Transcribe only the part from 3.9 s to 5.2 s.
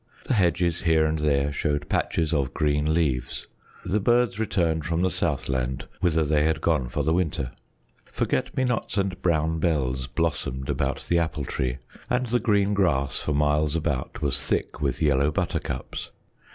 birds returned from the